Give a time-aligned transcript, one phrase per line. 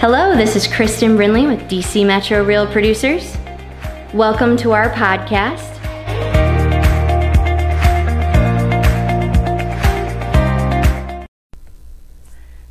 [0.00, 3.36] Hello, this is Kristen Brindley with DC Metro Real Producers.
[4.14, 5.74] Welcome to our podcast.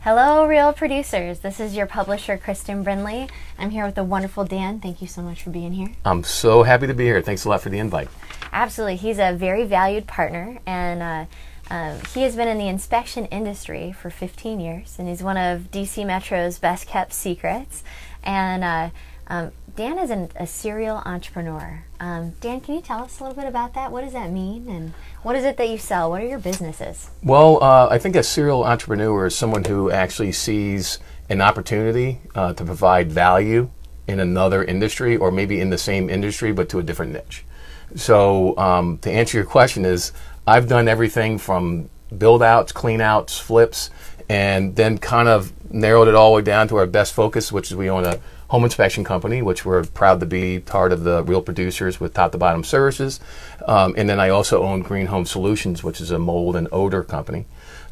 [0.00, 1.38] Hello, Real Producers.
[1.38, 3.30] This is your publisher, Kristen Brindley.
[3.58, 4.78] I'm here with the wonderful Dan.
[4.80, 5.92] Thank you so much for being here.
[6.04, 7.22] I'm so happy to be here.
[7.22, 8.08] Thanks a lot for the invite.
[8.52, 8.96] Absolutely.
[8.96, 11.24] He's a very valued partner, and uh,
[11.70, 15.70] um, he has been in the inspection industry for 15 years, and he's one of
[15.70, 17.82] DC Metro's best kept secrets.
[18.22, 18.90] And uh,
[19.26, 21.84] um, Dan is an, a serial entrepreneur.
[21.98, 23.90] Um, Dan, can you tell us a little bit about that?
[23.90, 24.68] What does that mean?
[24.68, 24.92] And
[25.22, 26.10] what is it that you sell?
[26.10, 27.10] What are your businesses?
[27.22, 32.52] Well, uh, I think a serial entrepreneur is someone who actually sees an opportunity uh,
[32.52, 33.70] to provide value
[34.06, 37.44] in another industry or maybe in the same industry but to a different niche.
[37.96, 40.12] So, um, to answer your question, is
[40.46, 43.90] I've done everything from build outs, clean outs, flips,
[44.28, 47.70] and then kind of narrowed it all the way down to our best focus, which
[47.70, 51.24] is we own a home inspection company, which we're proud to be part of the
[51.24, 53.20] real producers with top to bottom services.
[53.66, 57.02] Um, and then I also own Green Home Solutions, which is a mold and odor
[57.02, 57.46] company.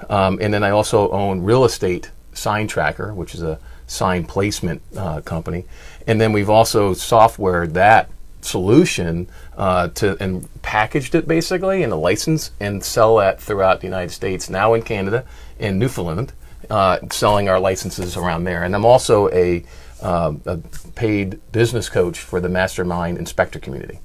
[0.08, 4.83] Um, and then I also own Real Estate Sign Tracker, which is a sign placement
[4.97, 5.64] uh, company.
[6.06, 8.11] And then we've also softwared that
[8.45, 13.87] solution uh, to and packaged it basically in a license and sell that throughout the
[13.87, 15.25] United States, now in Canada,
[15.59, 16.33] in Newfoundland,
[16.70, 18.63] uh, selling our licenses around there.
[18.63, 19.65] And I'm also a,
[20.01, 20.57] uh, a
[20.95, 24.01] paid business coach for the Mastermind Inspector community.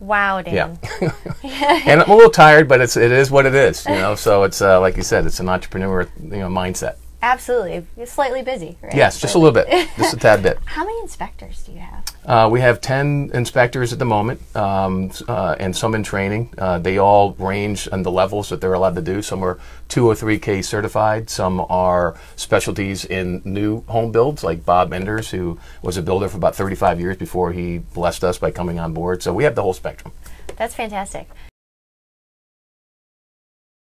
[0.00, 0.78] Wow, Dan.
[1.00, 1.12] Yeah.
[1.86, 4.14] and I'm a little tired, but it's it is what it is, you know.
[4.16, 6.96] So it's uh, like you said, it's an entrepreneur, you know, mindset.
[7.22, 7.86] Absolutely.
[7.96, 8.94] You're slightly busy, right?
[8.94, 10.58] Yes, just a little bit, just a tad bit.
[10.66, 12.04] How many inspectors do you have?
[12.26, 16.52] Uh, we have 10 inspectors at the moment um, uh, and some in training.
[16.56, 19.20] Uh, they all range in the levels that they're allowed to do.
[19.20, 19.58] Some are
[19.88, 21.28] 2 or 3K certified.
[21.28, 26.38] Some are specialties in new home builds, like Bob Enders, who was a builder for
[26.38, 29.22] about 35 years before he blessed us by coming on board.
[29.22, 30.14] So we have the whole spectrum.
[30.56, 31.28] That's fantastic.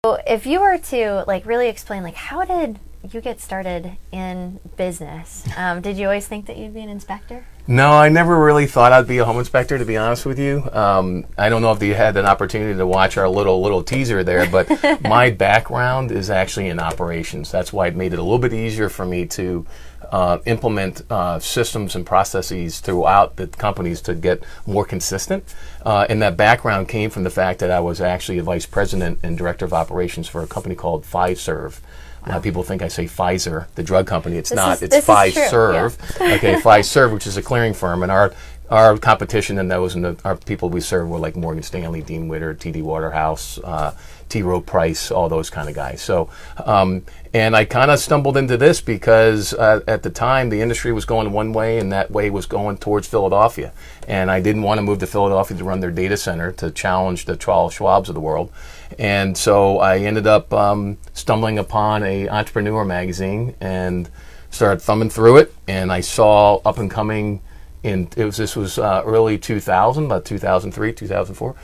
[0.05, 2.79] So if you were to like really explain like how did
[3.11, 5.47] you get started in business?
[5.57, 7.45] Um, did you always think that you'd be an inspector?
[7.69, 9.77] No, I never really thought I'd be a home inspector.
[9.77, 12.87] To be honest with you, um, I don't know if you had an opportunity to
[12.87, 14.67] watch our little little teaser there, but
[15.03, 17.51] my background is actually in operations.
[17.51, 19.67] That's why it made it a little bit easier for me to
[20.11, 25.43] uh, implement uh, systems and processes throughout the companies to get more consistent.
[25.85, 29.19] Uh, and that background came from the fact that I was actually a vice president
[29.21, 31.81] and director of operations for a company called Fiserv.
[32.25, 34.37] A lot of people think I say Pfizer, the drug company.
[34.37, 34.73] It's This not.
[34.81, 36.35] is- it's true, Fiserv.
[36.35, 38.33] okay, Fiserv, which is a clearing firm, and our
[38.69, 42.27] our competition in those and the, our people we serve were like Morgan Stanley, Dean
[42.27, 43.95] Witter, TD Waterhouse, uh,
[44.29, 44.43] T.
[44.43, 46.03] Rowe Price, all those kind of guys.
[46.03, 46.29] So,
[46.63, 47.01] um,
[47.33, 51.05] and I kind of stumbled into this because uh, at the time the industry was
[51.05, 53.71] going one way, and that way was going towards Philadelphia,
[54.07, 57.25] and I didn't want to move to Philadelphia to run their data center to challenge
[57.25, 58.51] the Charles Schwabs of the world,
[58.97, 64.09] and so I ended up um, stumbling upon a entrepreneur magazine and
[64.49, 67.41] started thumbing through it, and I saw up and coming
[67.83, 71.55] in it was this was uh, early 2000 about 2003 2004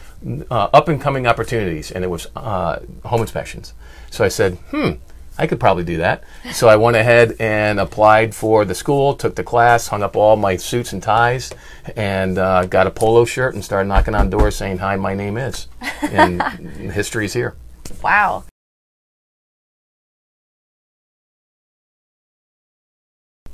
[0.49, 1.91] uh, up and coming opportunities.
[1.91, 3.73] And it was uh, home inspections.
[4.11, 4.91] So i said hmm
[5.37, 6.23] i could probably do that.
[6.53, 10.35] So i went ahead and applied for the school took the class hung up all
[10.35, 11.51] my suits and ties
[11.95, 15.37] and uh, got a polo shirt and started knocking on doors saying hi my name
[15.37, 15.67] is.
[16.01, 16.41] And
[16.91, 17.55] history's here.
[18.03, 18.43] Wow.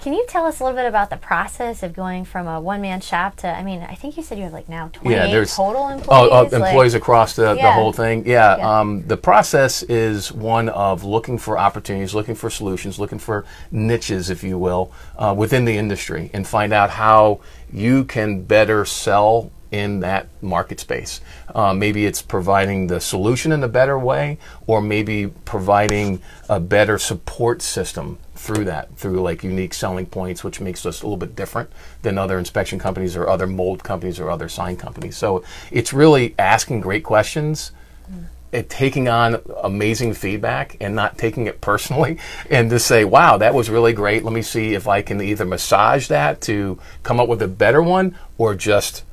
[0.01, 2.81] Can you tell us a little bit about the process of going from a one
[2.81, 5.55] man shop to, I mean, I think you said you have like now 28 there's-
[5.55, 6.07] total employees?
[6.31, 8.25] Oh, uh, like- employees across the, the whole thing.
[8.25, 8.57] Yeah.
[8.57, 8.79] Yeah.
[8.79, 14.31] Um, the process is one of looking for opportunities, looking for solutions, looking for niches,
[14.31, 17.39] if you will, uh, within the industry, and find out how
[17.71, 21.21] you can better sell in that market space.
[21.53, 26.97] Uh, maybe it's providing the solution in a better way, or maybe providing a better
[26.97, 31.35] support system through that, through like unique selling points, which makes us a little bit
[31.35, 31.71] different
[32.01, 35.15] than other inspection companies or other mold companies or other sign companies.
[35.15, 37.71] So it's really asking great questions.
[38.11, 38.25] Mm.
[38.51, 42.17] It, taking on amazing feedback and not taking it personally
[42.49, 45.45] and to say wow that was really great let me see if i can either
[45.45, 49.05] massage that to come up with a better one or just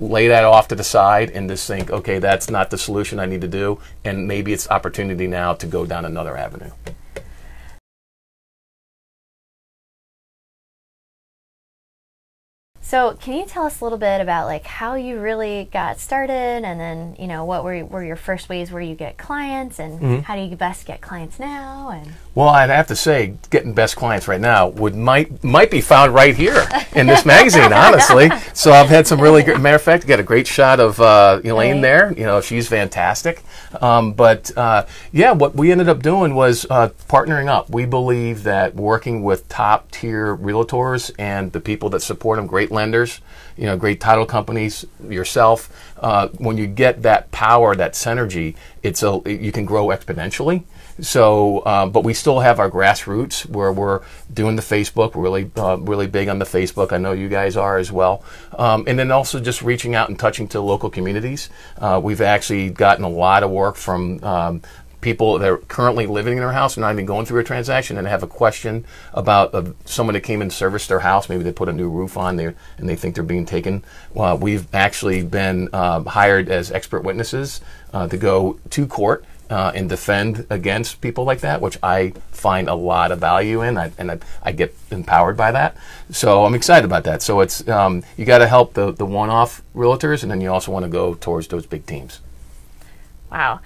[0.00, 3.26] lay that off to the side and just think okay that's not the solution i
[3.26, 6.72] need to do and maybe it's opportunity now to go down another avenue
[12.88, 16.32] So, can you tell us a little bit about like how you really got started,
[16.64, 20.00] and then you know what were were your first ways where you get clients, and
[20.00, 20.20] Mm-hmm.
[20.20, 21.90] how do you best get clients now?
[21.90, 25.82] And Well, I'd have to say, getting best clients right now would might might be
[25.82, 28.30] found right here in this magazine, honestly.
[28.54, 29.60] So I've had some really good.
[29.60, 31.82] Matter of fact, got a great shot of uh, Elaine Right.
[31.82, 32.12] there.
[32.16, 33.42] You know, she's fantastic.
[33.82, 37.68] Um, but uh, yeah, what we ended up doing was uh, partnering up.
[37.68, 42.70] We believe that working with top tier realtors and the people that support them, great
[42.78, 43.20] lenders,
[43.56, 45.58] you know, great title companies, yourself.
[45.98, 50.62] Uh, when you get that power, that synergy, it's a you can grow exponentially.
[51.00, 54.00] So, uh, but we still have our grassroots where we're
[54.32, 56.92] doing the Facebook, really, uh, really big on the Facebook.
[56.92, 58.24] I know you guys are as well.
[58.58, 61.50] Um, and then also just reaching out and touching to local communities.
[61.78, 64.62] Uh, we've actually gotten a lot of work from um,
[65.00, 67.98] people that are currently living in their house and not even going through a transaction
[67.98, 71.28] and have a question about uh, someone that came and serviced their house.
[71.28, 73.84] Maybe they put a new roof on there and they think they're being taken.
[74.12, 77.60] Well, we've actually been um, hired as expert witnesses
[77.92, 82.68] uh, to go to court uh, and defend against people like that, which I find
[82.68, 85.76] a lot of value in, I, and I, I get empowered by that.
[86.10, 87.22] So I'm excited about that.
[87.22, 90.70] So it's um, you got to help the the one-off realtors, and then you also
[90.70, 92.20] want to go towards those big teams.
[93.30, 93.60] wow,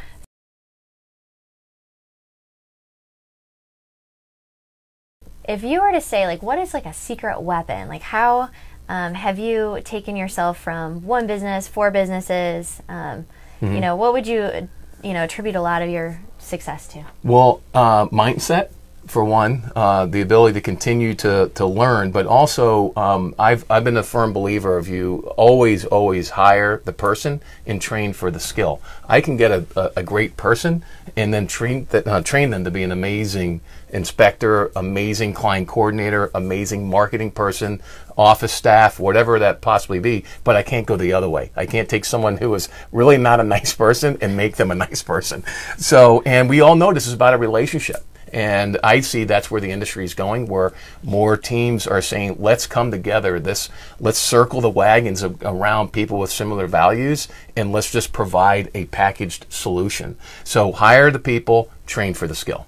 [5.52, 8.50] if you were to say like what is like a secret weapon, like how
[8.88, 12.82] um, have you taken yourself from one business, four businesses?
[12.88, 13.26] Um,
[13.62, 13.74] Mm-hmm.
[13.74, 14.68] You know, what would you
[15.04, 17.04] you know attribute a lot of your success to?
[17.22, 18.70] Well, uh, mindset
[19.06, 23.84] for one, uh, the ability to continue to, to learn, but also um, I've, I've
[23.84, 28.40] been a firm believer of you always, always hire the person and train for the
[28.40, 28.80] skill.
[29.08, 30.84] I can get a, a, a great person
[31.16, 33.60] and then train, th- uh, train them to be an amazing
[33.90, 37.82] inspector, amazing client coordinator, amazing marketing person,
[38.16, 41.50] office staff, whatever that possibly be, but I can't go the other way.
[41.56, 44.74] I can't take someone who is really not a nice person and make them a
[44.74, 45.44] nice person.
[45.76, 48.04] So, and we all know this is about a relationship.
[48.32, 52.66] And I see that's where the industry is going, where more teams are saying, "Let's
[52.66, 53.38] come together.
[53.38, 53.68] This,
[54.00, 58.86] let's circle the wagons of, around people with similar values, and let's just provide a
[58.86, 62.66] packaged solution." So hire the people, train for the skill.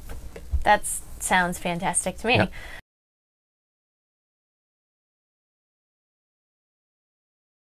[0.64, 0.82] That
[1.20, 2.36] sounds fantastic to me.
[2.36, 2.46] Yeah.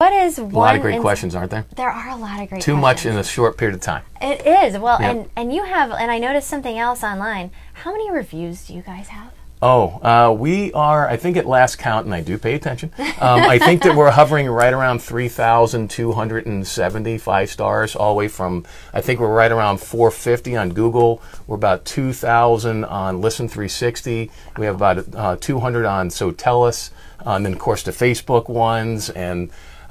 [0.00, 0.52] What is one?
[0.54, 1.66] A lot of great questions, aren't there?
[1.74, 2.62] There are a lot of great.
[2.62, 4.04] Too much in a short period of time.
[4.22, 5.10] It is well, Yeah.
[5.10, 7.50] and and you have, and I noticed something else online.
[7.72, 9.32] How many reviews do you guys have?
[9.60, 13.40] Oh, uh, we are, I think at last count, and I do pay attention, um,
[13.40, 18.14] I think that we're hovering right around three thousand two hundred and seventy-five stars, all
[18.14, 18.64] the way from,
[18.94, 21.20] I think we're right around 450 on Google.
[21.48, 24.30] We're about 2,000 on Listen 360.
[24.58, 26.90] We have about uh, 200 on Sotellus,
[27.26, 29.10] uh, and then, of course, the Facebook ones.
[29.10, 29.50] And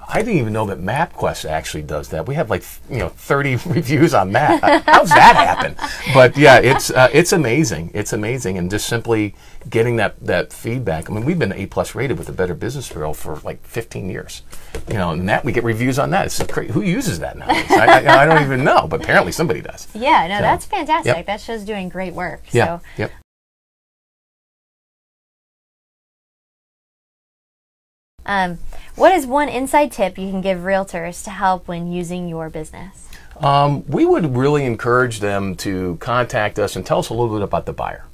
[0.10, 2.26] I didn't even know that MapQuest actually does that.
[2.28, 4.84] We have like you know 30 reviews on that.
[4.86, 5.76] How's that happen?
[6.14, 7.92] But yeah, it's uh, it's amazing.
[7.94, 9.36] It's amazing, and just simply
[9.70, 11.10] getting that that feedback.
[11.10, 14.10] I mean, we've been A plus rated with the Better Business Bureau for like 15
[14.10, 14.44] years.
[14.88, 16.28] You know, and that we get reviews on that.
[16.28, 16.72] It's crazy.
[16.72, 17.48] Who uses that now?
[17.50, 19.88] I, I, I don't even know, but apparently somebody does.
[19.94, 21.16] Yeah, no, So, that's fantastic.
[21.18, 21.26] yep.
[21.26, 22.44] That show's doing great work.
[22.52, 22.78] Yeah.
[22.80, 23.12] So, Yep.
[28.28, 28.60] Um,
[28.96, 33.08] what is one inside tip you can give realtors to help when using your business?
[33.40, 37.44] Um, we would really encourage them to contact us and tell us a little bit
[37.44, 38.06] about the buyer.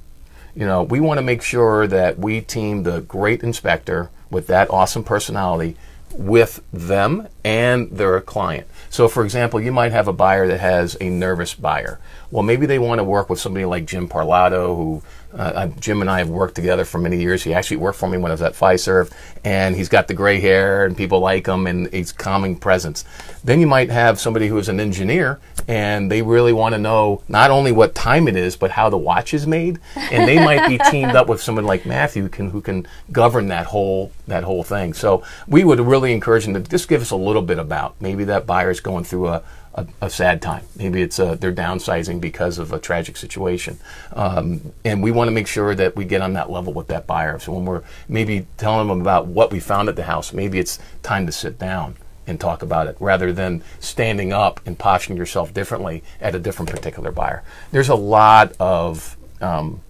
[0.56, 4.70] You know, we want to make sure that we team the great inspector with that
[4.70, 5.78] awesome personality
[6.16, 8.68] with them and their client.
[8.90, 12.00] So, for example, you might have a buyer that has a nervous buyer.
[12.30, 15.02] Well, maybe they want to work with somebody like Jim Parlato, who
[15.34, 17.44] uh, uh, Jim and I have worked together for many years.
[17.44, 19.12] He actually worked for me when I was at Fiserv,
[19.44, 23.04] and he's got the gray hair, and people like him, and he's calming presence.
[23.44, 27.24] Then you might have somebody who is an engineer, and they really want to know
[27.28, 30.68] not only what time it is, but how the watch is made, and they might
[30.68, 34.44] be teamed up with someone like Matthew, who can, who can govern that whole that
[34.44, 34.94] whole thing.
[34.94, 38.24] So we would really encourage them to just give us a little bit about maybe
[38.26, 39.44] that buyer's going through a
[39.76, 40.66] a, a sad time.
[40.76, 43.80] Maybe it's uh, they're downsizing because of a tragic situation,
[44.14, 47.08] um, and we want to make sure that we get on that level with that
[47.08, 47.40] buyer.
[47.40, 50.80] So when we're maybe telling them about what we found at the house, maybe it's
[51.02, 55.54] time to sit down and talk about it rather than standing up and posturing yourself
[55.54, 57.44] differently at a different particular buyer.
[57.72, 59.82] There's a lot of um,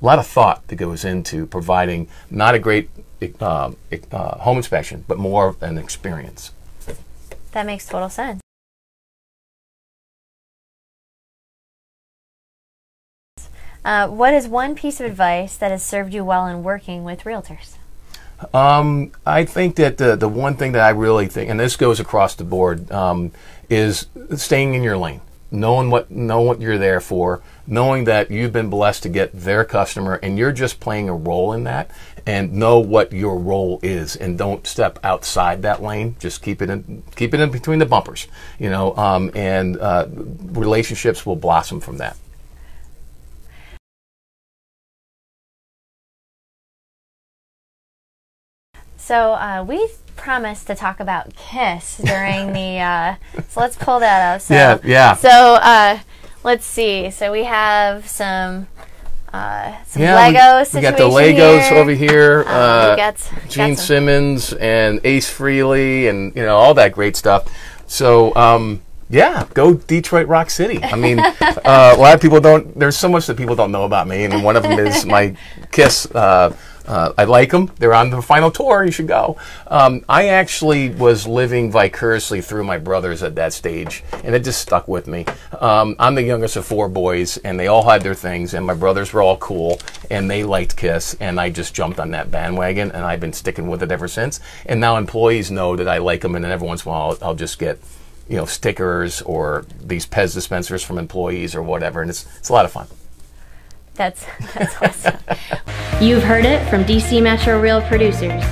[0.00, 2.90] a lot of thought that goes into providing not a great
[3.40, 3.72] uh,
[4.12, 6.52] uh, home inspection, but more of an experience.
[7.52, 8.43] That makes total sense.
[13.84, 17.24] Uh, what is one piece of advice that has served you well in working with
[17.24, 17.76] realtors?
[18.52, 22.00] Um, I think that the the one thing that I really think, and this goes
[22.00, 23.32] across the board, um,
[23.68, 28.52] is staying in your lane, knowing what knowing what you're there for, knowing that you've
[28.52, 31.90] been blessed to get their customer, and you're just playing a role in that,
[32.26, 36.16] and know what your role is, and don't step outside that lane.
[36.18, 38.26] Just keep it in keep it in between the bumpers,
[38.58, 42.16] you know, um, and uh, relationships will blossom from that.
[49.04, 52.78] So uh, we promised to talk about Kiss during the.
[52.78, 53.14] Uh,
[53.50, 54.40] so let's pull that up.
[54.40, 55.14] So, Yeah, yeah.
[55.14, 55.98] So uh,
[56.42, 57.10] let's see.
[57.10, 58.66] So we have some.
[59.30, 61.78] Uh, some Lego we, we got the Legos here.
[61.78, 62.44] over here.
[62.46, 66.92] Uh, Uh, got, got Gene some- Simmons and Ace Frehley and you know all that
[66.92, 67.46] great stuff.
[67.86, 68.80] So um,
[69.10, 70.82] yeah, go Detroit Rock City.
[70.82, 71.34] I mean, uh,
[71.94, 72.78] a lot of people don't.
[72.78, 75.36] There's so much that people don't know about me, and one of them is my
[75.72, 76.06] Kiss.
[76.86, 77.70] Uh, I like them.
[77.78, 78.84] They're on the final tour.
[78.84, 79.36] You should go.
[79.66, 84.60] Um, I actually was living vicariously through my brothers at that stage, and it just
[84.60, 85.24] stuck with me.
[85.60, 88.74] Um, I'm the youngest of four boys, and they all had their things, and my
[88.74, 92.92] brothers were all cool, and they liked Kiss, and I just jumped on that bandwagon,
[92.92, 94.40] and I've been sticking with it ever since.
[94.66, 97.10] And now employees know that I like them, and then every once in a while
[97.10, 97.78] I'll, I'll just get
[98.28, 102.52] you know stickers or these Pez dispensers from employees or whatever, and it's it's a
[102.52, 102.86] lot of fun.
[103.94, 105.18] That's that's awesome.
[106.00, 108.42] You've heard it from DC Metro Real producers.